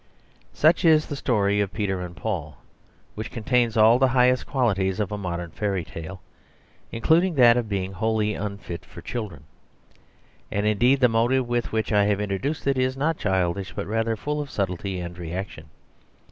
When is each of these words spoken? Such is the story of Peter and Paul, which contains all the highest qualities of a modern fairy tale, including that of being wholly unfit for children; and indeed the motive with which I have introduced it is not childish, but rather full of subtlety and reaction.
Such 0.55 0.83
is 0.83 1.05
the 1.05 1.15
story 1.15 1.59
of 1.61 1.71
Peter 1.71 2.01
and 2.01 2.15
Paul, 2.15 2.57
which 3.13 3.29
contains 3.29 3.77
all 3.77 3.99
the 3.99 4.07
highest 4.07 4.47
qualities 4.47 4.99
of 4.99 5.11
a 5.11 5.17
modern 5.19 5.51
fairy 5.51 5.85
tale, 5.85 6.23
including 6.91 7.35
that 7.35 7.55
of 7.55 7.69
being 7.69 7.91
wholly 7.91 8.33
unfit 8.33 8.83
for 8.83 9.03
children; 9.03 9.43
and 10.49 10.65
indeed 10.65 11.01
the 11.01 11.07
motive 11.07 11.47
with 11.47 11.71
which 11.71 11.93
I 11.93 12.05
have 12.05 12.19
introduced 12.19 12.65
it 12.65 12.79
is 12.79 12.97
not 12.97 13.19
childish, 13.19 13.73
but 13.73 13.85
rather 13.85 14.15
full 14.15 14.41
of 14.41 14.49
subtlety 14.49 14.99
and 14.99 15.15
reaction. 15.19 15.69